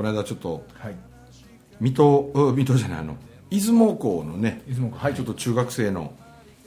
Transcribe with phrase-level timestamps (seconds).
[0.00, 0.94] この間ちょっとはい。
[1.78, 3.16] 水戸うん水戸じゃないあの
[3.50, 5.14] 出雲校のね出雲校はい。
[5.14, 6.14] ちょっと中学生の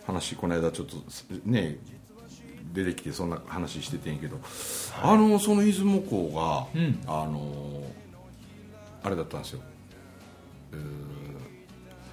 [0.05, 0.97] 話この間ちょっと
[1.43, 1.79] ね
[2.73, 4.37] 出てきてそんな話しててんけど、
[5.01, 7.01] あのその出雲校が、うん。
[7.07, 7.81] あの
[9.01, 9.61] あれだったんですよ。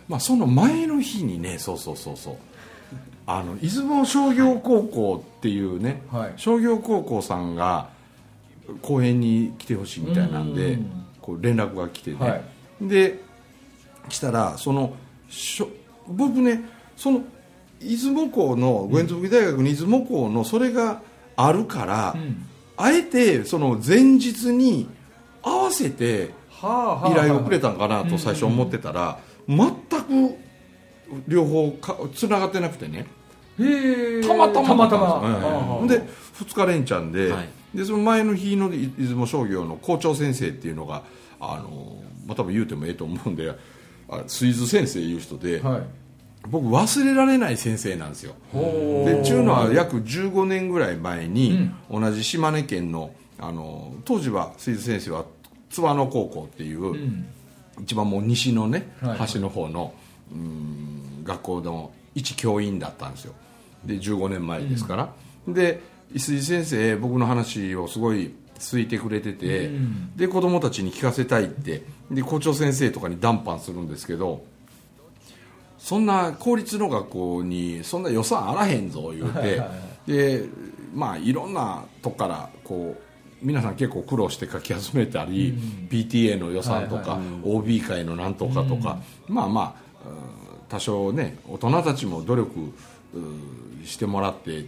[0.08, 2.36] まあその前の日にねそうそうそうそう。
[3.26, 6.32] あの出雲商業高校っていうね、はい。
[6.36, 7.90] 商業高校さんが
[8.80, 12.42] 公演に来てほしいみたいなんでうんこう連絡が来てね、はい。
[12.80, 13.20] で
[14.08, 14.94] 来たらその
[15.28, 15.68] しょ
[16.08, 16.64] 僕ね
[16.96, 17.22] その
[17.80, 21.02] 出雲校の五円福大学の出雲校のそれが
[21.36, 22.46] あるから、ん。
[22.76, 24.88] あえてその前日に
[25.42, 30.36] 合わせてはあ依頼をくれたんかなと最初思ってたら全く
[31.28, 33.06] 両方かつながってなくてね。
[34.26, 35.28] たまたまたまたま。
[35.28, 36.00] ですよああうんで
[36.38, 37.48] 2日連チャンで,、はい。
[37.74, 41.02] でその前の日の出雲商業の校長先生っていうのが
[41.40, 43.52] あの、まあ、多分言うてもええと思うんで
[44.08, 45.82] あ水津先生いう人で、はい。
[46.48, 48.34] 僕忘れられない先生なんですよ。
[48.52, 55.24] ほでちゅうのは約15年ぐらい前に、同じ島根県のあの当時は水津先生は
[55.70, 57.26] 津和野高校っていう、うん。
[57.82, 59.10] 一番もう西のね、はい。
[59.10, 59.94] はい端の方の
[60.32, 63.34] うん学校の一教員だったんですよ。
[63.84, 65.12] で15年前ですから、
[65.46, 65.80] で
[66.12, 70.16] 石井先生僕の話をすごい好いてくれてて、うん。
[70.16, 74.44] で子供たちに聞かせたいってで校長先生とかに談判するんですけど
[75.78, 79.70] そんな公立の学校にそんな予算あらへんぞ言うて、はいはいは
[80.06, 80.44] で
[80.94, 83.02] まあいろんなとこからこう
[83.42, 85.54] 皆さん結構苦労して書き始めたり、
[85.88, 88.98] PTA の予算とか、はい OB 会のなんとかとか、
[89.28, 89.62] まあま
[90.04, 92.72] あうん多少ね大人たちも努力
[93.14, 94.64] うしてもらって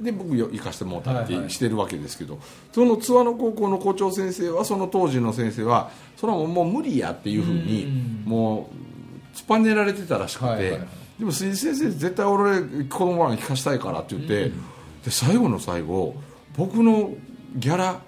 [0.00, 1.44] で僕よ行かせてもらったっはいはい。
[1.44, 2.38] てしてるわけですけど、
[2.72, 10.88] その津和野高校の校長先生はその当時の先生はそれはもうもう無理やっていうふうにうんもう突っぱねられてたらしくて、はいはいはい。
[11.18, 14.50] でも鈴木先生絶対俺子供らに聞かしたいからって言って、
[15.04, 16.16] で最後の最後
[16.56, 17.10] 僕の
[17.56, 18.00] ギャラ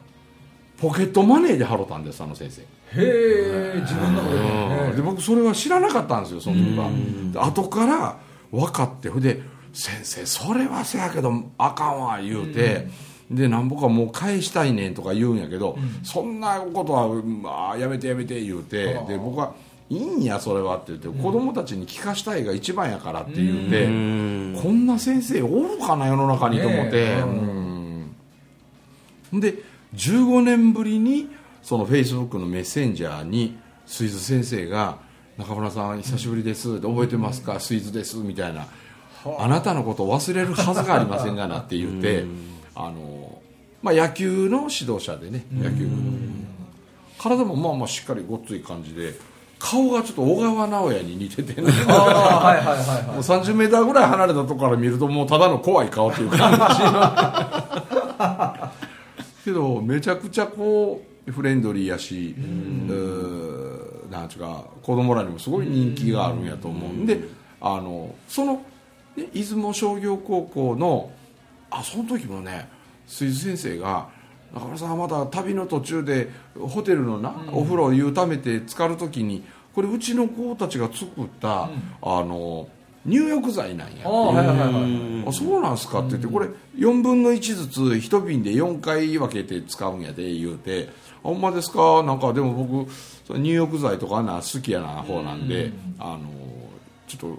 [0.79, 2.63] ポケットマネーで払ったんですあの先生。
[2.63, 4.41] へえ自分の中で
[4.91, 4.93] ね。
[4.97, 6.91] で僕それは知らなかったんですよその時は。
[7.33, 8.19] で後から
[8.51, 9.41] 分かってほいで
[9.76, 12.88] 「先生それはせやけどあかんわ」言うて、
[13.31, 19.53] でなんぼかもう返したいねんとか言うんやけど、そんなことは、まあ、やめてやめて言うてで僕は
[19.91, 23.91] 「いいんやそれは」って言って、子供たちに聞かしたいが一番やからって言うて、こ
[24.70, 27.20] んな先生おるかな世の中にと思って。
[27.20, 28.16] うん。
[29.41, 29.54] で
[29.94, 31.28] 15年ぶりに
[31.62, 34.98] そのフェイスブックのメッセンジャーにスイーツ先生が
[35.37, 37.60] 「中村さん久しぶりです」覚えてますか？
[37.60, 38.66] スイーツです」みたいな
[39.38, 42.25] 「あなたのことを忘れるはずがありませんがな」って言って
[42.75, 43.41] あの、
[43.82, 45.88] まあ、野球の指導者でね野球
[47.19, 49.14] 体もまあまあしっかりごっつい感じで
[49.59, 51.62] 顔がちょっと小川直也に似ててね。
[51.66, 56.66] もう30メーターぐらい離れたとこから見るともうただの怖い顔っていう感じの。
[59.44, 67.20] けどめちゃくちゃこうフレンドリーやしうーなんちゅうか子供らにもすごい人気があるんやと思うんで
[67.60, 68.60] あのその、
[69.16, 71.10] ね、出雲商業高校の
[71.71, 72.69] あその時もね
[73.06, 74.09] 水津先生が
[74.54, 79.43] 「中村さんまだ旅の途中でホテルのな、お風呂湯ためて浸かる時に
[79.75, 81.69] これうちの子たちが作った、あ
[82.03, 82.69] の
[83.05, 84.02] 入浴剤なんや」って。
[84.05, 84.67] ああはいはいは
[85.31, 90.88] いそうなんすかって言ってこれ4分の1ずつ1瓶で4回分けて使うんやで言うて
[91.25, 92.05] 「あほんまですか？
[92.05, 92.88] なんかでも僕
[93.37, 96.20] 入浴剤とかなん好きやな方なんであの
[97.06, 97.38] ちょっと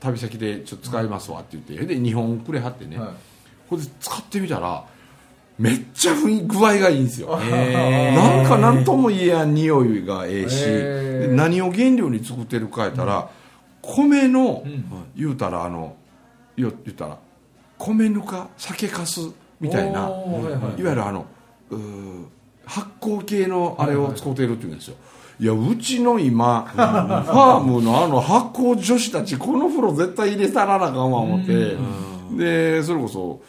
[0.00, 3.08] 旅先でちょっと使いますわ」って言ってで2本くれはってね、はい。
[3.68, 4.84] これで使ってみたら
[5.58, 7.36] めっちゃ具合がいいんですよ。
[7.36, 13.28] なんか何とも言えやん匂いがええし何を原料に作ってるかやったら、
[13.82, 14.84] 米の、ん。
[15.16, 15.96] 言うたらあの
[16.56, 17.18] よ言ったら
[17.76, 19.20] 米ぬか酒かす
[19.60, 20.84] みたいな、はいはいい。
[20.84, 21.26] わゆるあの
[22.64, 24.96] 発酵系のあれを使っているっていうんですよ、い
[25.46, 31.76] やうちの今 ファームのあの発酵女子たちこの風呂絶対入れたらなあかんわ思って、
[32.36, 33.40] でそれこそ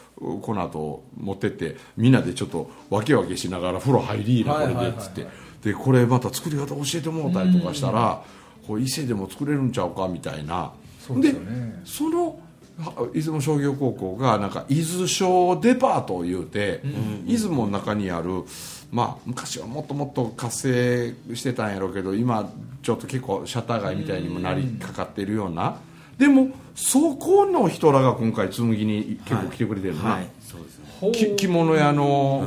[0.41, 5.27] この後持ってってみんなでちょっとわけわけしながら風呂入りーなこれでっつって、
[5.63, 8.21] でこれまた作り方教えてもらったりとかしたら、
[8.67, 10.71] こう伊勢でも作れるんちゃうかみたいな。
[11.09, 11.81] でね。
[11.85, 12.39] その
[12.79, 16.81] は出雲商業高校がなんか伊豆商デパートを言うて、
[17.25, 18.43] 出雲の中にある
[18.91, 22.51] まあ昔はもっともっと活性してたんやろうけど今
[22.81, 25.77] ちょっと結構シャッター街みたいにもなりかかってるような、
[26.17, 30.27] でもそこの人らが今回紬に結構来てくれてるな、はい。
[30.41, 31.35] そうですね。
[31.35, 32.43] 着物屋の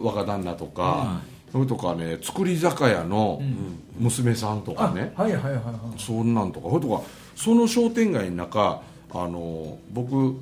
[0.00, 3.42] 若旦那とか、それとかね作り酒屋の
[3.98, 6.00] 娘さんとかね、はいはいはいはい。
[6.00, 6.68] そんなんとか。
[6.70, 7.02] それとか
[7.36, 10.40] その商店街の中あの僕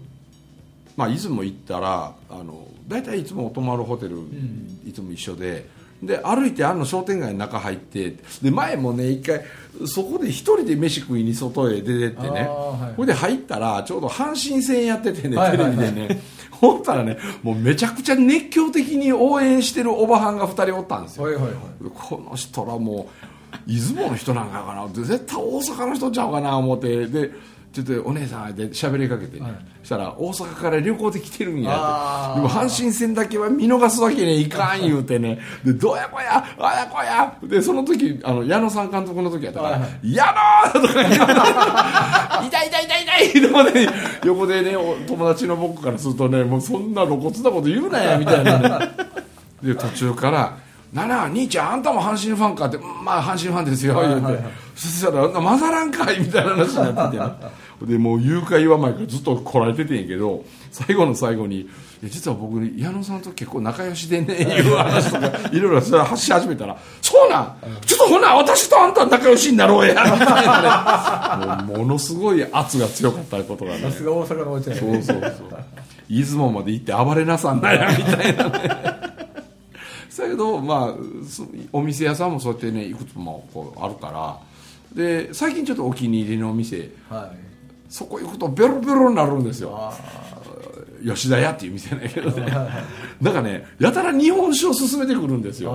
[0.96, 4.18] まあ出雲行ったらあの大体いつも泊まるホテル、
[4.84, 5.68] いつも一緒で
[6.02, 9.42] で歩いてあの商店街の中入ってで前もね一回
[9.86, 12.40] そこで一人で飯食いに外へ出てってね。
[12.40, 12.94] あーはい。
[12.94, 16.22] これで入ったらちょうど阪神戦やっててね、テレビでね。
[16.50, 21.24] ほったらねもうめちゃくちゃ熱狂的に応援してるおばはんが2人おったんですよ。
[21.24, 21.54] はいはいはい。
[21.94, 23.08] この人らも
[23.66, 27.06] う出雲の人なんかかな絶対大阪の人ちゃうかな思って。
[27.06, 27.30] で
[27.72, 29.52] ちょっとお姉さんで喋りかけてね、はい。
[29.80, 35.38] そしたら大阪から旅行で来てるんやでも阪神戦だけは見逃すわけにはいかん言うてね。
[35.64, 37.32] でどうやこやあやこや。
[37.42, 39.80] でその時あの矢野さん監督の時やったからはい。
[39.80, 40.34] は「矢
[40.74, 41.16] 野!」とか言って
[42.46, 43.88] 「痛い痛い痛い痛い!」とかね
[44.24, 48.88] 横でねお友達の僕からするとねもうそんな露骨なこと言うなやみたいなね。
[49.62, 50.56] で途中から
[50.92, 54.42] 「なな兄ちゃんあんたも阪神ファンか」ってうん「まあ阪神ファンですよ」言うて、はいはい。
[54.42, 57.24] はいそしたら「混ざらんかい」みたいな話になってて。
[57.24, 57.30] ね
[57.82, 61.66] でもう誘拐は前からずっとこられててんやけど最後の最後に「い
[62.02, 71.78] や実は僕矢野さんと結構仲良しでね」 いう話とかいろいろそれ発し始めたら「そうなんちょっとほな私とあんた仲良しになろうや」みたいなね。
[71.78, 73.78] ものすごい圧が強かったことがね。
[73.80, 75.22] さすが大阪のお茶屋そうそうそう。
[76.10, 79.19] 出雲まで行って暴れなさんなやみたいなね
[80.20, 84.50] だけどまあそお店屋さんもそうやってねいくつもこうあるから。
[84.94, 87.36] で最近ちょっとお気に入りのお店はい。
[87.88, 89.76] そこ行くとベロベロになるんですよ。
[89.76, 89.92] あ
[91.04, 92.52] 吉田屋っていう店なんやけどね。
[93.20, 95.72] なんかねやたら日本酒を勧めてくるんですよ。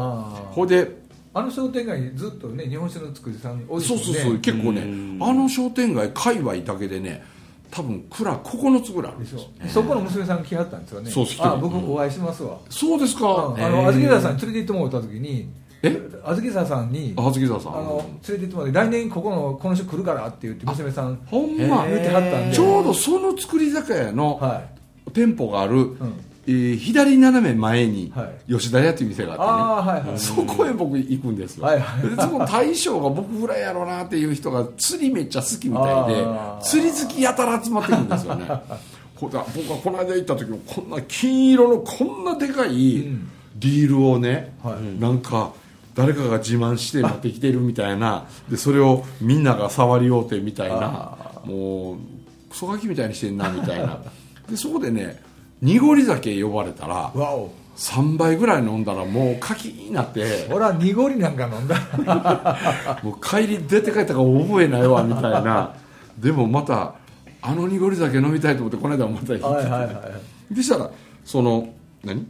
[0.51, 1.03] ほいで
[1.33, 3.85] あの商店街にずっとね日本酒の作りさん多いで。
[3.85, 4.81] すそうそうそう結構ね
[5.21, 7.23] あの商店街界隈だけでね
[7.75, 11.11] 多分蔵9つぐらいあるんですよそこの娘さん来はったんですよね。
[11.11, 15.49] そうあ僕お会いしますわ、そうですか、ああのあずき沢さんに連れて行ってもらった時に
[15.83, 16.09] え？
[16.23, 17.77] あずき沢さんにあずき沢さん。
[17.77, 22.55] あの連れて行ってもらって来年ここのこの人来るからって言って娘さんほんま、言ってはったんで。
[22.55, 24.61] ちょうどその作り酒屋のは
[25.13, 25.97] 店舗がある、ん
[26.47, 28.51] えー左斜め前にはい。
[28.51, 30.19] 吉田屋っていう店がああってね、あはいはい。
[30.19, 32.09] そこへ僕行くんですよ、はいはい。
[32.09, 36.25] でその大将が僕ぐらいやろうなっていう人が釣りめっちゃ好きみたいで
[36.61, 38.45] 釣り好きやたら集まってくるんですよね。
[39.19, 43.29] 僕はこの間行った時もこんな金色のこんなでかいん。
[43.57, 45.01] リールをね、はい。
[45.01, 45.53] なんか
[45.95, 51.97] 誰かが自慢して持ってきてるみたいなでそれをみんなが触り合うてみたいなもう
[52.49, 53.99] クソガキみたいにしてんなみたいな。
[54.49, 55.23] でそこでね
[55.65, 57.51] 濁り酒呼ばれたらわお。
[57.75, 60.47] 3杯ぐらい飲んだらもうカキになって。
[60.47, 61.75] ほら濁りなんか飲んだ。
[63.03, 65.73] もう帰り出て帰ったから覚えないわみたいな。
[66.17, 66.93] でもまた
[67.41, 69.43] あの濁り酒飲みたいと思ってこの間もまた行って。
[69.43, 70.89] はいはいはいでしたら
[71.25, 71.67] その
[72.03, 72.25] 何？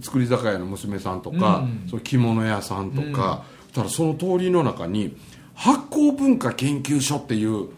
[0.00, 1.88] 作り酒屋の娘さんとか、うん。
[1.88, 3.42] その着物屋さんとか、
[3.72, 5.16] たらその通りの中に
[5.54, 7.68] 発酵文化研究所っていう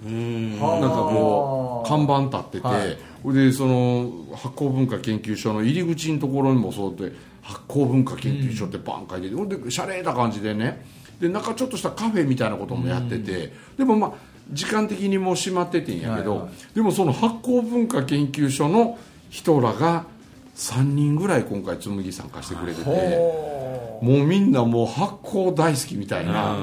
[0.58, 2.98] なんかこう看板立ってて、
[3.32, 10.84] でその発酵文化研究所の入り口のところにもそうで発酵文化研究所ってバン書いてて、ほんでシャレな感じでね。
[11.20, 14.12] で中ちょっとしたカフェみたいなこともやってて、でもまあ
[14.50, 18.98] 時間的にもう閉まっててんやけど、はいはいでもその発酵文化研究所の
[19.30, 20.06] 人らが
[20.56, 22.84] 3人ぐらい今回紬参加してくれてて。
[22.84, 26.54] ほもうみんなもう発酵大好きみたいな、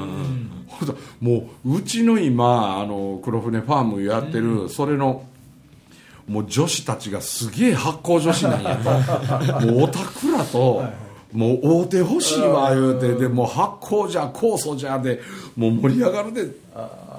[0.68, 5.24] ほんともううちの今あの黒船ファームやってる、それの
[6.26, 8.76] もう女子たちがすげえ発酵女子なんや。
[9.60, 10.82] と もうオタクらと、
[11.32, 15.20] もう大手欲しいわ言うてでもう発酵じゃ酵素じゃで
[15.56, 16.48] もう盛り上がるで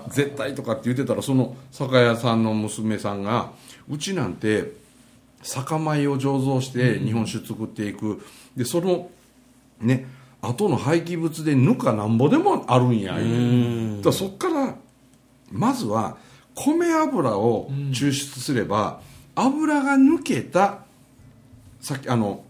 [0.09, 3.51] 絶対とかって言ってたらその酒屋さんの娘さんが
[3.89, 4.71] うちなんて
[5.43, 8.25] 酒米を醸造して日本酒作っていく。
[8.55, 9.09] でその
[9.81, 10.07] ね
[10.41, 13.17] 後の廃棄物でぬかなんぼでもあるんや
[14.01, 14.75] だそっから
[15.51, 16.17] まずは
[16.55, 19.01] 米油を抽出すれば、
[19.35, 20.79] 油が抜けた
[21.81, 22.43] さっきあの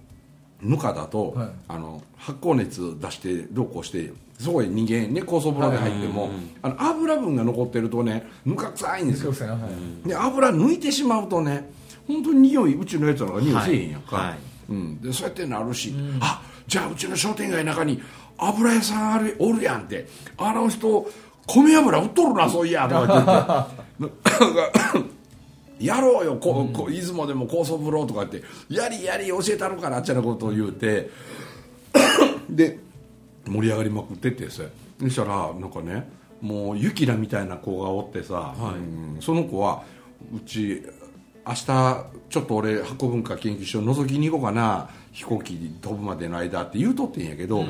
[0.62, 1.50] ぬかだと、はい。
[1.68, 6.30] あの発酵熱出してどうこうしてそこへ人間ね酵素風呂で入っても、
[6.62, 9.32] あの油分が残ってるとねぬか臭いんですよ。
[9.32, 9.70] は
[10.06, 10.08] い。
[10.08, 11.70] で油抜いてしまうとね
[12.08, 14.38] 本当に匂いうちのやつなんか匂いせえへんやんか、はいはい。
[14.70, 18.02] うん、でそうやってなるし、あじゃあうちの商店街の中に
[18.38, 20.08] 油屋さんあるおるやんって
[20.38, 21.08] あの人
[21.48, 23.85] 米油売っとるなそういやとか言って
[25.80, 31.10] やろうよこ、こ出雲でも高層風呂とか言ってやりやり教えたのかなあっちゃなことを言うて。
[32.50, 32.80] で
[33.48, 34.64] 盛り上がりまくっててさ。
[35.00, 36.10] そしたらなんかね
[36.42, 39.84] もうユキラみたいな子がおってさ、うんその子は
[40.34, 40.84] うち
[41.48, 47.64] 明日ちょっと俺箱文化研究所覗きに行こうかな飛行機飛ぶまでの間って言うとってんやけど、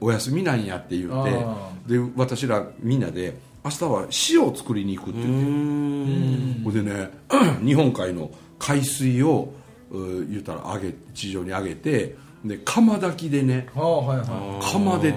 [0.00, 6.64] お休みなんやって言ってあで私らみんなで明日は塩を作りに行くって言って。
[6.64, 7.10] ほいでね
[7.64, 9.52] 日本海の海水を
[9.90, 15.14] う言うたら上げ地上に上げてで釜炊きでねはいは釜で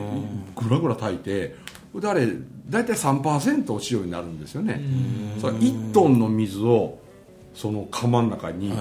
[0.56, 1.56] ぐらぐら炊いて
[1.96, 2.28] であれ
[2.68, 4.82] 大体3%お塩になるんですよね。
[5.40, 7.00] それ1トンの水を
[7.54, 8.74] その釜の中に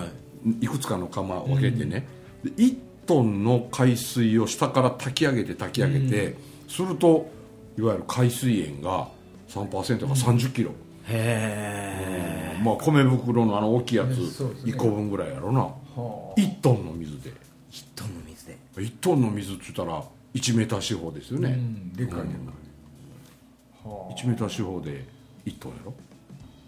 [0.60, 0.68] い。
[0.68, 2.06] くつかの釜を分けてね、
[2.42, 6.36] で1トンの海水を下から炊き上げて炊き上げて、
[6.68, 7.30] すると
[7.78, 9.08] いわゆる海水塩が
[9.48, 10.72] 3%が30キロ、
[11.06, 14.72] へまあ米袋のあの大きいやつそうですね。
[14.72, 17.30] 1個分ぐらいやろな、は1トンの水で。
[17.30, 17.32] え
[17.70, 18.58] 1トンの水で。
[18.76, 20.02] 1トンの水っつったら
[20.34, 25.04] 1メーター四方ですよね、うんでかいでかいは1メーター四方で
[25.46, 25.94] 1トンやろ？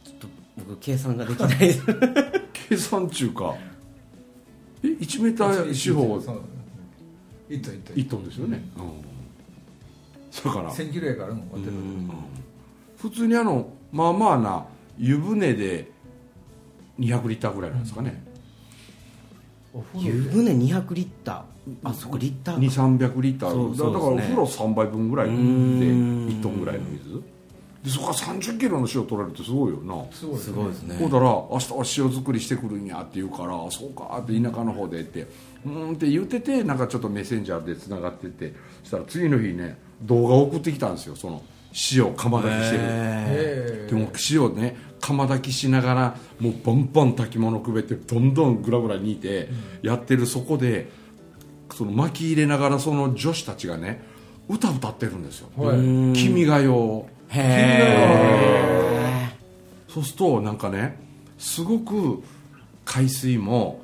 [0.05, 0.29] ちょっと
[0.59, 1.59] 僕計算ができない。
[2.69, 3.55] 計算中か。
[4.83, 6.21] え1メーター四方。
[6.21, 6.43] そう。
[7.49, 7.97] 一トン一トン。
[7.97, 9.03] 1トンですよね、うん。
[10.45, 10.71] だから。
[10.73, 12.11] 1000キロやからもううん
[13.09, 14.65] 普通にあのまあまあな
[14.99, 15.93] 湯船で
[16.99, 18.25] 200リッターぐらいなんですかね、
[19.95, 21.43] 湯船200リッター。
[21.85, 23.77] あそこリッター2300リッター。
[23.77, 27.23] そうだだからお風呂3杯分ぐらいでうーん1トンぐらいの水。
[27.85, 30.13] でそこから30キロの塩取れるってすごいよな。
[30.13, 30.97] すごいすごいですね。
[30.97, 35.29] ほうだら明日は塩作りしてくるんやって言うからそうかって田舎の方でって
[35.65, 41.43] うーんって言っててなんかちょっとメッセンジャーでつながっててそしたら次の日ね動画送ってきたんですよその
[41.93, 43.87] 塩釜炊きしてる。
[43.89, 49.49] でも塩ね釜炊きしながらもうバンバン炊き物くべてどんどんグラグラ煮て
[49.83, 50.91] やってるそこで
[51.75, 54.03] その巻き入れながらその女子たちがね
[54.49, 55.51] 歌歌ってるんですよ。
[55.57, 55.79] はい
[56.17, 56.67] 「君が代」
[57.29, 59.29] へ
[59.89, 60.99] そうするとなんかね
[61.39, 62.23] すごく
[62.85, 63.81] 海水も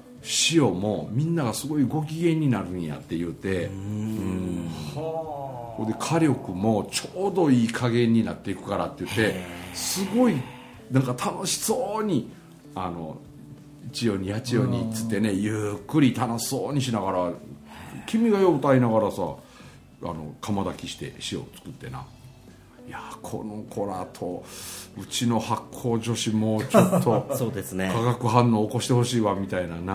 [0.53, 4.71] 塩もみんながすごいご機嫌になるんやって言うてうん。
[4.95, 5.87] ほん。
[5.87, 10.37] で火力もちょうどいい加減になっていくからって言ってすごい
[10.91, 12.31] なんか楽しそうに
[12.75, 13.17] あの
[13.93, 17.33] 千代にや千代にっつってねゆっくり楽しそうにしながら
[18.07, 22.01] 「君が代」歌いながらさあの釜炊きして塩を作ってな。
[22.01, 22.03] い
[22.93, 24.45] やこの子らと
[24.99, 27.91] うちの発酵女子もちょっとえ そうですね。
[27.93, 29.95] 化学反応起こしてほしいわみたいなな。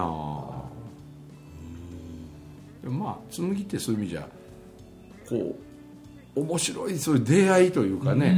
[2.84, 4.28] まあ紬ってそういう意味じゃ
[5.30, 5.56] こ
[6.36, 8.36] う面白いそういう出会いというかね。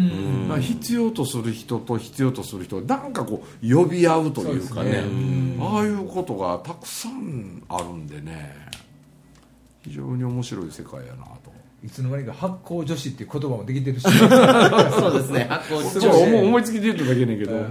[0.48, 4.92] まあ必要とする人と必要とする人なんかこう呼び合うというかね。
[4.92, 8.70] そうですああいうことがたくさんあるんでね。
[9.84, 11.52] 非常に面白い世界やなと
[11.84, 14.04] いつの間にか発酵女子っていう言葉もできてるし。
[14.04, 15.46] そうですね。
[15.50, 17.66] 発酵ちょっと思いつきで言っただけねんけど、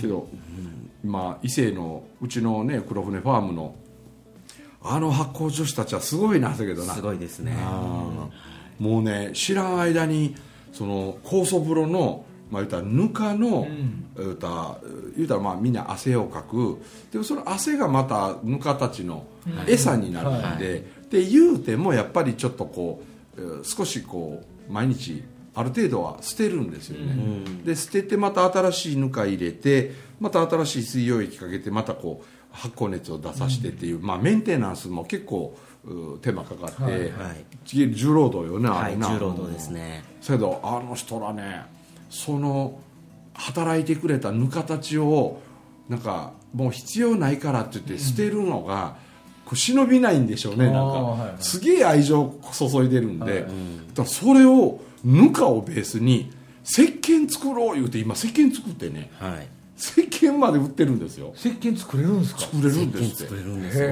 [0.00, 0.28] けど、
[1.04, 3.74] まあ伊勢のうちのね黒船ファームの
[4.82, 6.94] あの発酵女子たちはすごいなだけどな。
[6.94, 7.54] すごいですね。
[8.78, 10.34] もうね知らん間に
[10.72, 13.66] その酵素風呂のまあ言うたらぬかの、
[14.16, 14.76] 言うたら
[15.16, 16.82] 言うたらまあみんな汗をかく。
[17.10, 19.24] でもその汗がまたぬかたちの
[19.66, 23.02] 餌になるんで、で言うてもやっぱりちょっとこ
[23.36, 27.16] うえー少しこう毎日ある程度は捨てるんですよね、
[27.64, 37.10] で捨ててまた新しいぬか入れてまた新しい水溶液かけてまたこう発酵熱を出させてっていう、まあ、メンテナンスも結構う手間かかって、はいはい。
[37.64, 40.04] 次重労働よねあはいれな、重労働ですね。
[40.24, 41.64] けどあの人らね
[42.12, 42.78] その
[43.32, 45.40] 働いてくれたぬかたちを
[45.88, 48.96] なんかもう必要ないからって言って捨てるのが、
[49.46, 50.66] こう忍びないんでしょうね。
[50.66, 51.42] なんか、はいはい。
[51.42, 53.40] すげえ愛情注いでるんで、はい。
[53.40, 53.48] だか
[53.96, 56.30] らそれをぬかをベースに
[56.64, 59.48] 石鹸作ろう言うて今石鹸作ってねはい。
[59.76, 61.32] 石鹸まで売ってるんですよ。
[61.34, 62.40] 石鹸作れるんですか？
[62.42, 63.16] 作れるんですって。
[63.24, 63.88] 作れるんですよ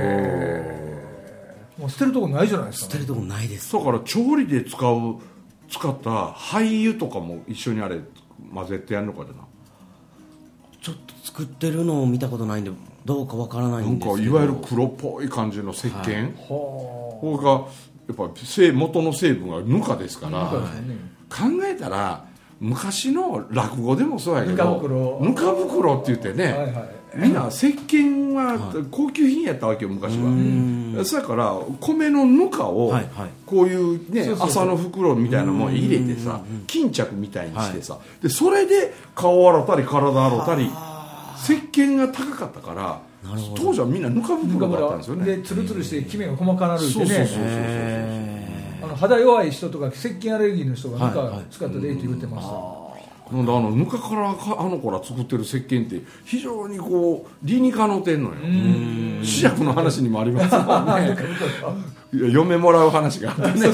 [1.78, 2.90] もう捨てるとこないじゃないですか。
[2.90, 3.72] 捨てるとこないです。
[3.72, 5.16] だから調理で使う
[5.70, 8.00] 使った廃油とかも一緒にあれ
[8.52, 9.38] 混ぜてやるのかでな
[10.82, 12.70] ちょっと作ってるのを見たことないんで
[13.04, 14.16] どうかわからないなんんですけど。
[14.16, 17.50] かいわゆる黒っぽい感じの石鹸、はこれが
[18.08, 20.96] やっぱ成元の成分がぬかですから、あそうですね。
[21.28, 22.24] 考えたら
[22.58, 25.20] 昔の落語でもそうやけどぬか袋。
[25.20, 31.04] ぬか袋って言ってね、はいはいみんな石鹸は高級品やったわけよ昔は。
[31.04, 32.92] そやから米のぬかを
[33.46, 34.64] こういうねそうそうそう。
[34.64, 40.70] 麻の袋みたいなもん入れてさ巾着みたいにしてさでそれで顔洗ったり体洗ったり
[41.36, 43.00] 石鹸が高かったから
[43.56, 45.36] 当時はみんなぬか袋だったんですよね。
[45.36, 52.52] でツルツルしてキメが細かなるってそうそうそうそうねあの肌弱い人とか石鹸アレルギーの人がぬか使ったでって言ってました、
[53.32, 59.25] なんであのぬかからかあの子ら作ってる石鹸って非常にこう理にかのてんのよ。
[59.25, 61.16] 試薬の話にもありますもんね。
[62.12, 63.68] 嫁もらう話があってね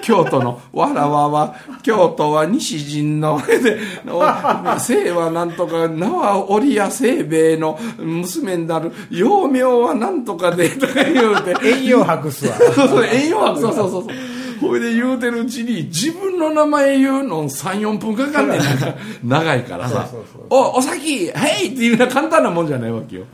[0.00, 11.56] 京都のわらわは京都は西陣のでお姓はなんとか名は織屋清兵衛の娘になる幼名はなんとかでとか言うて。
[11.68, 14.37] 栄養白すわそうそう、栄養学、そうそうそうそう。
[14.60, 18.60] ほいで言うてるうちに、自分の名前言うの3、4分かかんねん、
[19.24, 20.08] 長いからさ。
[20.50, 21.30] お、お先、へ
[21.64, 23.24] いっていうのは簡単なもんじゃないわけよ。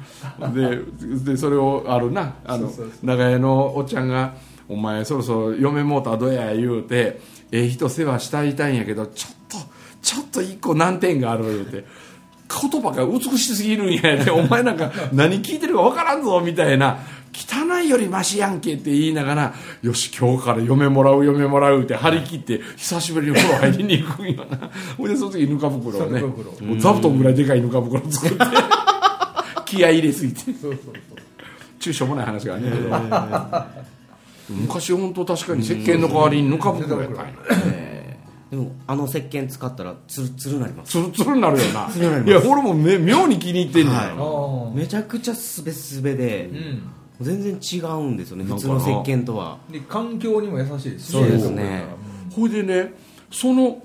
[0.55, 0.79] で、
[1.33, 2.71] で、それを、あるな、あの
[3.03, 4.35] 長屋のおっちゃんが、
[4.69, 7.21] お前そろそろ嫁もうたどや言うて、
[7.53, 9.59] ええ人世話したいたいんやけど、ちょっと、
[10.03, 11.85] ちょっと一個難点がある言うて。
[12.71, 16.99] 言葉が美しすぎるんやで、お前なんか何聞いてるかわからんぞ、みたいな。
[17.35, 24.71] 汚いよりマシやんけって言いながら、よし、今日から嫁もらう、嫁もらうって張り切って、久しぶりに風呂入りに行くんよな。
[24.97, 28.37] ほいで、その時ぬか袋をね、もう座布団ぐらいでかいぬか袋作って、
[29.65, 30.41] 気合い入れすぎて。
[30.41, 30.75] そうそう
[31.81, 34.55] 中しょうもない話があるんだけど。
[34.61, 37.33] 昔本当確かに石鹸の代わりにぬか袋やったんや。
[38.51, 40.93] でもあの石鹸使ったらツルツルなります。
[40.93, 41.89] ツルツルになるよな。
[41.93, 42.29] ルになります。
[42.29, 44.79] いや、俺もめ妙に気に入ってんねんはい。
[44.79, 46.83] めちゃくちゃすべすべで、うん
[47.21, 49.59] 全然違うんですよね普通の石鹸とは。
[49.71, 51.85] で環境にも優しいですしそうですね
[52.35, 52.95] ほいでね
[53.31, 53.83] その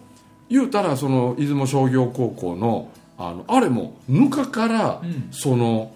[0.50, 5.28] 言うたらその出雲商業高校のあのあれもぬかから、うん。
[5.32, 5.92] その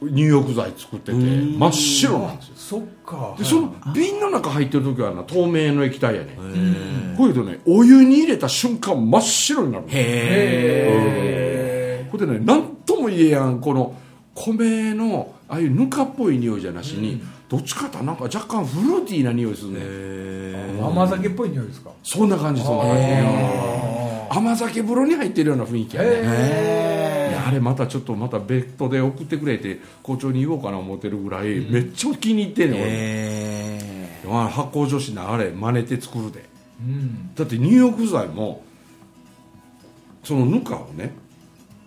[0.00, 2.54] 入浴剤作ってて真っ白なんですよ。
[2.56, 3.34] そっか。
[3.36, 6.38] でその瓶の中入ってる時はな透明の液体やね。
[6.38, 9.96] へほいでねお湯に入れた瞬間真っ白になるのえ
[12.06, 13.94] へほいでね何とも言えやんこの
[14.34, 21.90] 米のああいうぬかっぽい匂いじゃなしに、どっちかとなんか若干フルーティーな匂いするね、え甘酒っぽい匂いですか？
[22.04, 23.02] そんな感じそんな感じ。
[23.02, 27.40] へ甘酒風呂に入ってるような雰囲気やね。
[27.46, 36.48] あれまたちょっとまた別途で送ってくれて校長に言おうかな思ってるぐらい、めっちゃ気に入ってんねん俺、えまあ発酵女子なあれ真似て作るで。
[36.80, 37.34] うん。
[37.34, 38.62] だって入浴剤も
[40.22, 41.12] そのぬかをね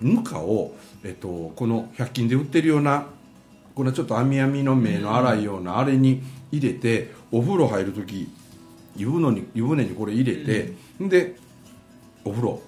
[0.03, 3.07] ぬかを、えっと、この100均で売ってるような
[3.75, 8.29] このちょっと網網の目の粗いようなあれに入れてお風呂入る時
[8.95, 11.35] 湯船に湯船にこれ入れて、で
[12.23, 12.61] お風呂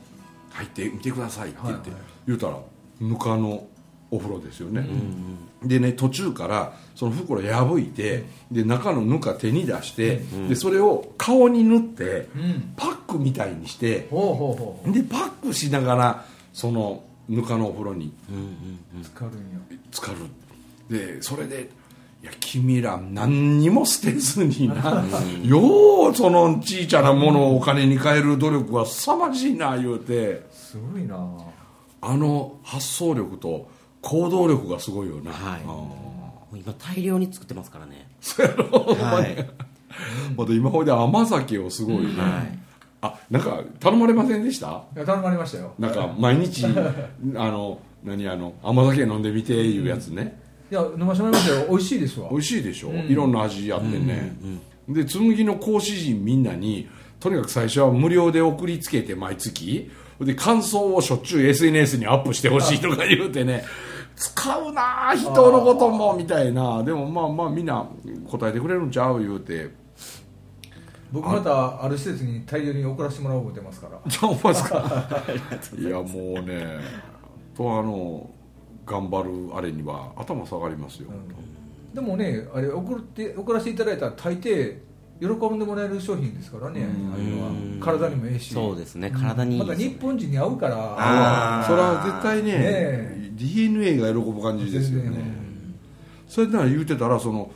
[0.49, 2.09] 入ってみてくださいって言って、はいはい。
[2.27, 2.57] 言うたら
[2.99, 3.67] ぬかの
[4.09, 4.87] お風呂ですよね、
[5.63, 12.73] でね途中からその袋破いてで中のぬか手に出して、でそれを顔に塗って、うん。
[12.75, 18.13] パックみたいにしてでパックしながらそのぬかのお風呂に。
[18.29, 19.59] う浸かるんや。
[19.91, 20.17] 浸かる。
[20.89, 21.69] でそれで
[22.21, 25.03] いや君ら何にも捨てずにな
[25.43, 30.45] ようそのちいちゃなものをお金に換える努力は凄まじいな言うて。
[30.51, 31.15] すごいな。
[32.01, 33.67] あの発想力と
[34.01, 36.59] 行動力がすごいよな、はい。
[36.59, 38.07] 今大量に作ってますからね。
[38.21, 39.49] そうやろ、はい。
[40.37, 42.59] また今ほいで甘酒をすごいね、はい
[43.01, 44.83] あなんか頼まれませんでした？
[44.95, 45.73] いや頼まれましたよ。
[45.77, 46.65] なんか毎日
[47.35, 50.39] あの何あの甘酒飲んでみていうやつね、
[50.71, 51.65] いや飲ませてもらいましたよ。
[51.69, 52.29] 美味しいですわ。
[52.31, 52.97] 美味しいでしょ、うん。
[53.01, 54.35] いろんな味やってね、
[54.87, 56.87] で紬の講師陣みんなに
[57.19, 59.89] とにかく最初は無料で送りつけて毎月
[60.21, 63.63] で感想をしょっちゅう SNS にアップしてほしいとか言うてね
[64.15, 66.81] 使うなあ人のこともみたいな。
[66.83, 67.85] でもまあまあみんな
[68.29, 69.19] 答えてくれるんちゃう？
[69.19, 69.69] 言うて
[71.11, 73.99] 僕またある施設に大量に送らせてもらおうてますから。
[74.07, 75.23] じゃあ思いますか。
[75.77, 76.79] いやもうね
[77.55, 78.29] とあの
[78.85, 81.09] 頑張るあれには頭下がりますよ、
[81.93, 84.77] でもねあれ送って送らせていただいたら大抵
[85.19, 87.51] 喜んでもらえる商品ですからねああいうのは。
[87.79, 88.53] 体にもええし。
[88.53, 89.55] そうですね体に。
[89.55, 91.63] いいまた日本人に合うから。
[91.65, 95.45] それは絶対ねね DNA が喜ぶ感じですよね。
[96.27, 97.49] それなら言うてたらその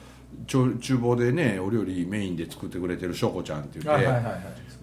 [0.48, 4.08] 厨房でねお料理メインで作ってくれてるしょこちゃんって言って、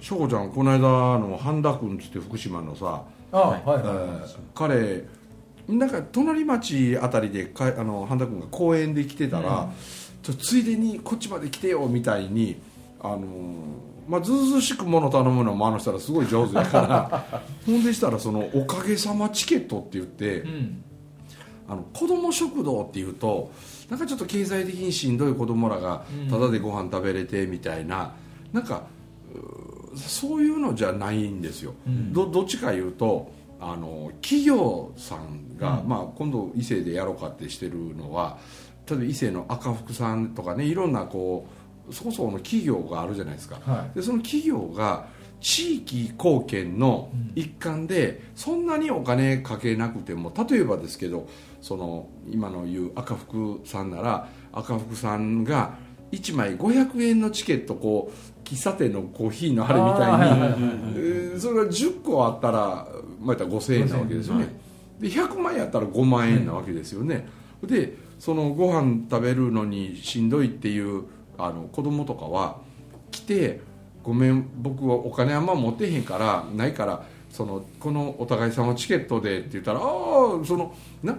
[0.00, 3.02] しょこちゃんこの間の半田君っつって福島のさ、
[4.54, 5.04] 彼
[5.68, 9.70] なんか隣町あたりでかあの半田君が公園で来てたら、
[10.22, 12.60] ちょついでにこっちまで来てよみたいに
[13.00, 20.82] あのーまあ、ずうずうしくもの頼むのもあの人らすごい上手やから ほんでしたらそのおかげさまチケットって言って、うん。
[21.68, 23.50] あの子ども食堂っていうと
[23.88, 28.14] なんかちょっと経済的にしんどい子供らがタダでご飯食べれてみたいな、
[28.52, 28.86] なんか
[29.34, 31.74] うーそういうのじゃないんですよ、
[32.12, 38.38] どどっちかいうとあの企業さんが、まあ、今度伊勢でやろうかってしてるのは
[38.88, 41.46] 例えば伊勢の赤福さんとかねいろんなこ
[41.88, 45.06] うそこそこの企業があるじゃないですか、はでその企業が
[45.40, 51.28] 地域貢献の一環でそんなにお金かけなくても例えばですけど
[51.66, 55.74] その今の言う赤福さんなら赤福さんが
[56.12, 62.86] 1枚500円のチケットこう喫茶店のコーヒーのあれみたいに、それが10個あったら、
[63.20, 64.46] まあ、言ったら5000円なわけですよね、
[65.00, 67.26] で100万円やったら5万円なわけですよね、
[67.64, 71.02] でそのご飯食べるのにしんどいっていう
[71.36, 72.58] あの子供とかは
[73.10, 73.60] 来て
[74.04, 81.18] 「ごめん僕はお金あんま持ってへんからないからそのこのお互い様チケットで」って言ったら「ああそのなし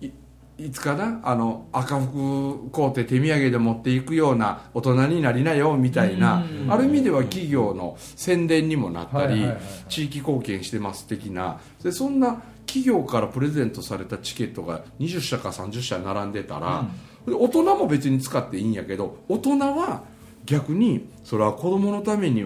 [0.00, 0.10] い
[0.58, 9.46] いつかなあの赤服買うて手土産で持っていくような大人になりなよみたいなある意味では企業の宣伝にもなったり
[9.88, 11.60] 地域貢献してます的な。
[11.82, 16.84] でそんな企業からプレゼントされたチケットが20社か30社並んでたら、
[17.26, 20.02] で大人も別に使っていいんやけど大人は
[20.44, 22.44] 逆にそれは子供のために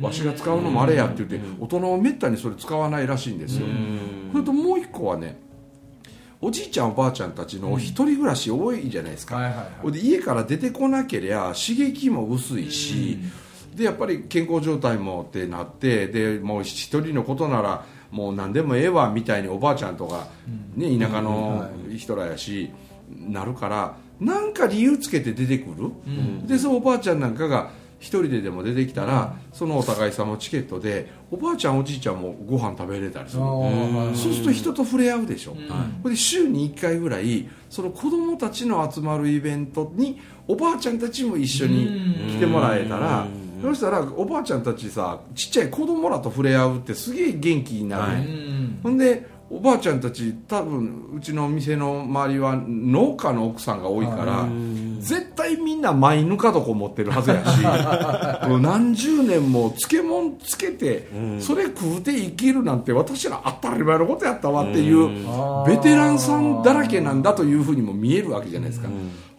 [0.00, 3.66] わしが使うのもあれやって言って大人はめったにそれ使わないらしいんですよ。
[4.32, 5.49] それともう一個はね
[6.42, 9.66] おじいちゃんおばあちゃんたちの一人暮らし多いじゃないですか、はいはいはい。
[9.82, 13.18] ほいで家から出てこなけりゃ刺激も薄いし、
[13.74, 20.28] でやっぱり健康状態もってなってでもう一人のことならもう何でもええわみたいにおばあちゃんとか、
[20.74, 22.70] ね、田舎の人らやし、
[23.10, 25.90] なるからなんか理由つけて出てくる、
[26.46, 35.52] でそのおばあちゃんなんかが一人ででも出てきたら、そのお互い様チケットでおばあちゃんおじいちゃんもご飯食べれたりするそうすると人と触れ合うでしょ、
[36.02, 43.26] これで週に1回ぐらいその子供たちの集まるイベントにおばあちゃんたちも一緒に来てもらえたら
[43.62, 48.80] そしたらおばあちゃんたちさちっちゃい子供らと触れ合うってすげえ元気になる、はいうん。
[48.82, 54.48] ほんでおばあちゃんたち多分うちの店の周りは農家の奥さんが多いから
[55.00, 57.58] 絶対みんなマイぬか床持ってるはずやし
[58.62, 61.08] 何十年も漬物つけて
[61.40, 65.08] それ食うて生きるなんて私ら当たり前のことやったわっていう
[65.66, 68.88] ベテランさんだらけなんだというふうにも見えるわけじゃないですか。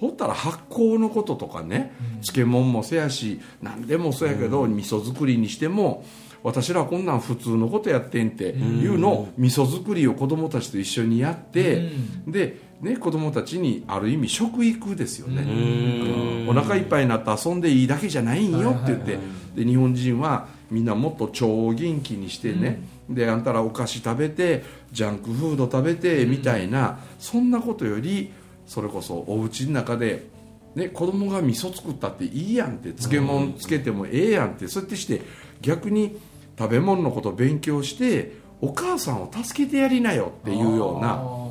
[0.01, 6.03] ほったら発酵のこととかね漬物もせやし何でもそうやけど味噌作りにしても
[6.43, 11.89] 私らこんなん普通のことやってんっていうのを味噌作りを子供たちと一緒にやって
[12.27, 15.43] で、ね、子供たちにある意味食育ですよね。
[15.43, 16.49] うん。
[16.49, 19.19] お腹いっぱいになって遊んでいいだけじゃないんよって言って。
[19.55, 22.81] で日本人はみんなもっと腸を元気にしてね。
[23.09, 28.31] であんたらお菓子食べてジャンクフード食べてみたいなそんなことより
[28.65, 30.29] それこそお家の中で
[30.75, 35.21] ね、子供が味噌作ったっていいやんって漬物つけてもええやんってそうやってして
[35.61, 36.17] 逆に
[36.57, 41.41] 食べ物のことを勉強してお母さんを助けてやりなよっていうような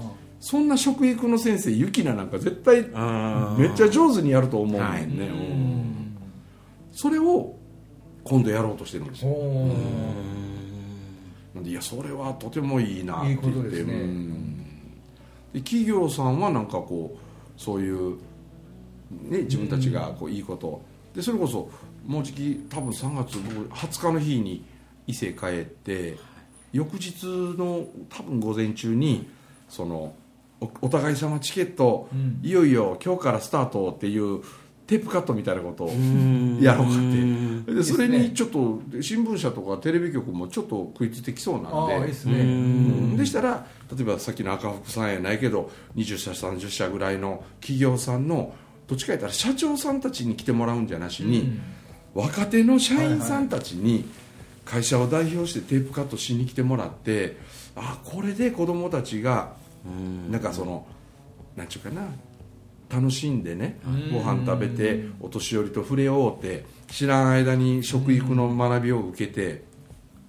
[0.40, 5.30] そんな食育の先生ゆきななんか絶対あめっちゃ上手にやると思うねんね、はい。
[5.30, 6.16] うん。
[6.92, 7.56] それを
[8.24, 9.32] 今度やろうとしてるんですよ。
[11.54, 13.92] なんでいやそれはとてもいいなって言ってね。
[13.92, 14.56] うん。
[15.52, 18.16] で企業さんはなんかこうそういう、
[19.10, 20.80] ね、自分たちがこういいこと。
[21.14, 21.68] でそれこそ
[22.06, 24.64] もうじき多分3月僕20日の日に
[25.10, 26.18] 伊勢帰って
[26.72, 29.28] 翌日の多分午前中に
[29.68, 30.14] その
[30.60, 32.40] おお互い様チケット、うん。
[32.42, 34.42] いよいよ今日からスタートっていう
[34.86, 36.60] テープカットみたいなことをん。
[36.60, 37.74] やろうかって。
[37.74, 42.40] でそれにちょっと新聞社とかテレビ局もちょっと食いついてきそうなんあでですね。
[42.40, 43.16] うん。
[43.16, 48.54] でしたら例えばさっきの赤福さんやないけど20社30社ぐらいの企業さんの
[48.86, 51.60] どっちか言ったら社長さんたちに来てもらうんじゃなしに、
[52.12, 54.04] 若手の社員さんたちに
[54.70, 57.36] 会社を代表してテープカットしに来てもらって
[57.74, 59.54] あこれで子供たちが
[60.30, 60.86] なんかその
[61.56, 62.02] なんちゅうかな
[62.88, 63.78] 楽しんでね
[64.12, 69.62] ご飯食べてお年寄りと触れ合うて知らん間に食育の学びを受けて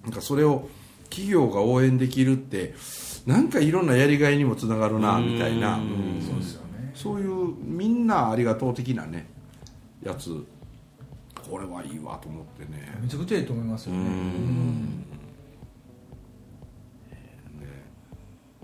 [0.02, 0.68] なんかそれを
[1.04, 2.74] 企業が応援できるって
[3.26, 5.76] なんかいろんなやりがいにもつながるなみたいな。
[5.76, 6.20] うん。
[6.20, 6.90] そうですよね。
[6.94, 9.28] そういうみんなありがとう的なね
[10.02, 10.44] やつ
[11.50, 12.96] これはいいわと思ってね。
[13.00, 14.00] めちゃくちゃいいと思いますよね。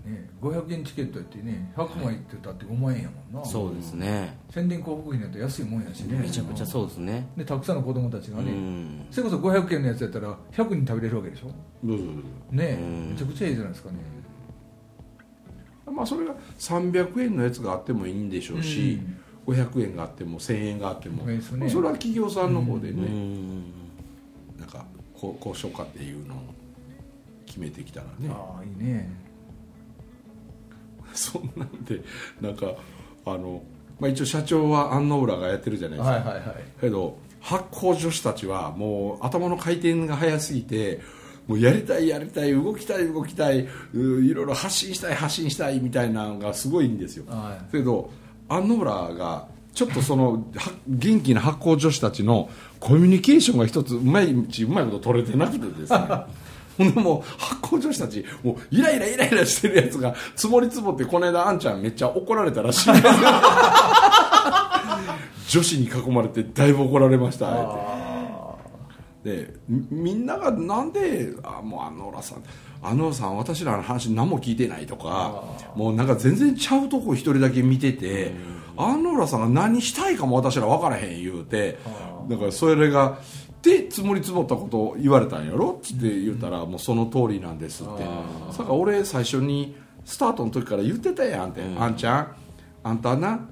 [0.05, 0.29] ね。
[0.41, 3.45] 500円チケットやってね100枚ってたって5万円やもんな。
[3.45, 4.39] そうですね。
[4.49, 6.17] 宣伝広告費なんて安いもんやしね。
[6.17, 7.27] めちゃくちゃそうですね。
[7.37, 9.07] でたくさんの子供たちがうねん。
[9.11, 11.47] それこそ500円のやつやったら100人食べれるわけでしょ。
[11.83, 12.79] どうぞどうぞね。
[12.81, 13.09] うん。
[13.11, 13.97] めちゃくちゃいいじゃないですかね。
[15.91, 19.01] まあ、それが300円のやつがあってもいいんでしょうし、
[19.53, 21.23] 500円があっても1000円があっても、
[21.69, 23.63] それは企業さんの方でね、うん。
[24.59, 26.37] なんかこうこうしようかっていうのを
[27.45, 28.29] 決めてきたらね。
[28.29, 29.09] ああいいね。
[31.13, 32.01] そんなんで
[32.39, 32.75] なんか
[33.25, 33.63] あの、
[33.99, 36.55] まあ、一応社長は安野浦がやってるじゃないですか、はいはいはい。
[36.79, 41.01] けど発酵女子たちはもう頭の回転が速すぎて
[41.47, 47.71] もうやりたいやりたい動きたい動きたいういろいろ発信したい発信したいみたいなのがすごいんですよ、はい。
[47.71, 48.11] けど
[48.49, 55.99] 安野浦がちょっとそのは元気な発酵女子たちのコミュニケーションが一つうまいうちうまいこと取れてなくてですね。
[56.77, 62.91] ほんでもう発酵女子たちもうイライライライラしてるやつが積もり積もってこの間あんちゃんめっちゃ怒られたらしい。
[65.49, 67.49] 女子に囲まれてだいぶ怒られました。
[69.23, 72.43] でみみんながなんであもうあの浦さん
[72.81, 75.43] あの浦さん私らの話何も聞いてないとか
[75.75, 78.31] もうなんか全然ちゃうとこ一人だけ見てて
[78.77, 81.77] あの浦さんが何したいかも私ら分からへん言うて
[82.29, 83.19] だからそれが
[83.61, 85.81] で積もり積もったことを言われたんやろ？
[85.83, 88.03] って言ったらもうその通りなんですって。
[88.03, 92.35] だから俺最初にスタートの時から言ってたやんって、あんちゃん。
[92.83, 93.49] あんたな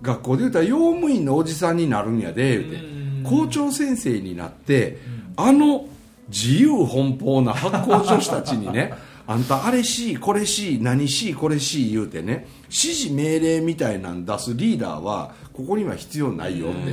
[0.00, 3.02] 学校で言うたら用務員のおじさんになるんやで言うて。
[3.28, 4.98] 校長先生になって
[5.36, 5.86] あの
[6.32, 8.94] 自由奔放な発行女子たちにね
[9.28, 16.92] あんたあれしこれし何しこれし言うてね指示命令みたいなん出すリーダーはここには必要ないよって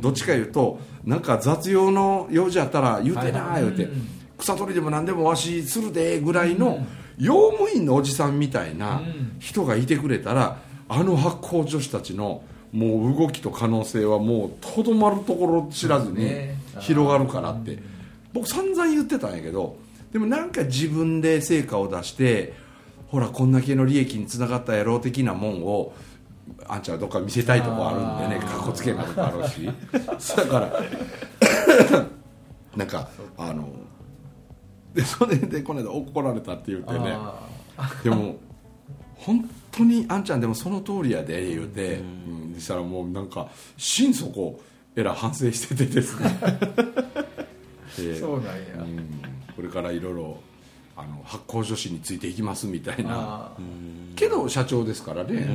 [0.00, 3.88] どっちか言うとなんか雑用の用事あったら言うてな言うて
[4.36, 6.84] 草取りでも何でもわしするでぐらいの
[7.18, 9.00] 用務員のおじさんみたいな
[9.38, 16.60] 人がいてくれたらあの発行女子たちのもう動きと可能性はもうとどまるところ知らずにね。
[16.78, 17.78] 広がるからって
[18.32, 19.76] 僕散々言ってたんやけど
[20.12, 22.52] でもなんか自分で成果を出して
[23.08, 25.92] ほらこんだけの利益につながったやろう的なもんを
[26.66, 29.66] あんちゃんはどっか見せたいとこあるんでねかっこつけなとこあるし。
[30.36, 30.80] だから
[32.76, 33.68] なんかあの
[34.94, 37.16] でそれでこの間怒られたって言ってね。
[37.76, 38.36] あでも
[39.14, 44.60] 本当にあんちゃんでもその通りやで言うて、うん、そしたらもうなんか心底
[44.96, 46.38] えらい反省しててですね
[47.96, 48.52] でそうなんや。
[48.78, 49.20] うん。
[49.56, 50.40] これからいろいろ
[50.96, 53.10] あの発酵女子についていきますみたいな。
[53.10, 53.52] あ
[54.16, 55.46] けど社長ですからね、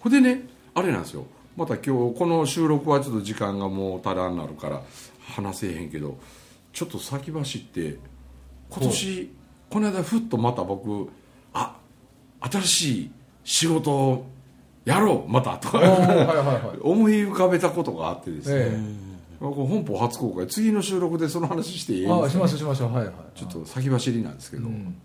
[0.00, 1.26] ほんでねあれなんですよ。
[1.56, 4.82] また今日この収録はちょっと時間がもう足らんなるから
[5.34, 6.16] 話せへんけど
[6.72, 7.98] ちょっと先走って
[8.70, 9.34] 今年
[9.68, 11.10] この間ふっとまた僕
[11.52, 11.76] あ
[12.40, 13.10] 新しい
[13.42, 14.26] 仕事を
[14.84, 19.07] やろうまたとはい 思い浮かべたことがあってですね、え
[19.40, 20.46] これ本邦初公開。
[20.46, 22.04] 次の収録でその話していい？
[22.04, 22.92] えああしましょうしましょう。
[22.92, 23.14] はいはい。
[23.38, 24.96] ちょっと先走りなんですけど、うん。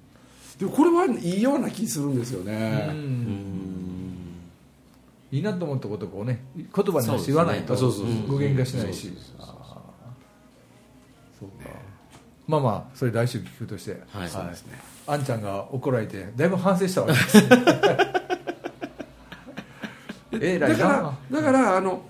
[0.57, 2.89] でもこれはいいような気するんですよね、
[5.31, 8.07] いいなと思ったことをこうね言葉にして言わないとそうですね。
[8.07, 9.11] そうそうそう具現化しないし。
[11.39, 11.69] そうか
[12.47, 14.01] まあまあそれ来週聞くとして。
[14.09, 14.29] はい。
[14.29, 14.79] そうですね。
[15.05, 17.37] あんちゃんが怒られてだいぶ反省したわけです。
[20.41, 22.01] えらいだからなだからあの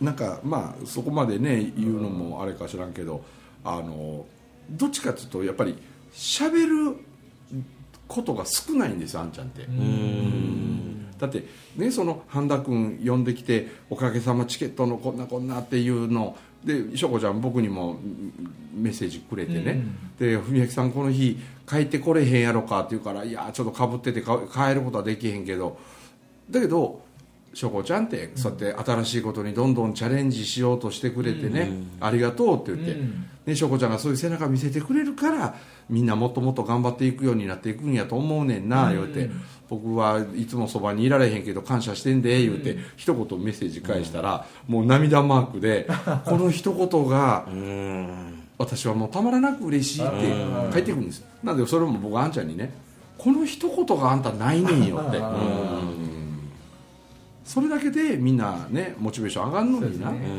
[0.00, 3.24] なんかまあそこまでね言うのもあれか知らんけど
[3.64, 4.26] あの
[4.70, 5.76] どっちかっていうとやっぱり
[6.12, 6.96] 喋る
[8.08, 9.66] ことが少ないんですよあんちゃんって、
[11.18, 11.44] だって
[11.76, 18.32] ねその半田君呼んできて「おかげさまチケットのこんなこんな」っていうのでしょこちゃん僕にもうん
[18.74, 19.82] メッセージくれてね、
[20.18, 25.78] で文明さんこの日帰ってこれへんやろかって言うから「いやちょっとかぶっててか帰ることはできへんけど。
[26.50, 27.00] だけど
[27.56, 33.24] しょこちゃんってそうやって新しいことにどんどんチャレンジしようとしてくれてね、ありがとうって言って、うん。
[33.46, 35.54] ね、しょこちゃんがそういう背中見せてくれるから
[35.88, 39.30] みんなもっともっと頑張っていくようになっていくんやと思うねんな、言うて。
[39.70, 45.88] 僕はいつもそばにいられへんけど感謝してんで言うて、一言メッセージ返したら、もう涙マークで
[46.26, 47.48] この一言が
[48.58, 50.14] 私はもうたまらなく嬉しいって
[50.72, 52.70] 返ってくるんですなのでそれも僕あんちゃんにね
[53.16, 55.16] この一言があんたないねんよって。
[55.18, 55.95] あうん
[57.46, 60.36] それだけでみんなねモチベーション上がるのにな、そうですね。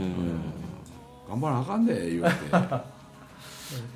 [1.29, 2.27] 頑張らなあかんで言うて。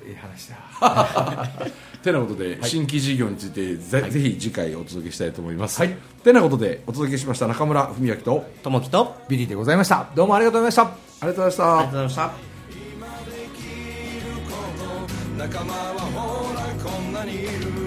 [0.08, 0.56] い い話だ。
[2.02, 5.96] てなことで、新規事業についてぜ,、ぜひ次回お届けしたいと思います、はい。
[6.24, 10.08] てなことでお届けしました中村文明とともきとビリーでございました。
[10.14, 10.96] どうもありがとうございました。
[11.20, 11.64] ありがとうございました。
[11.64, 12.52] ありがとうございました。
[15.38, 17.81] 仲間はほらこんなにいる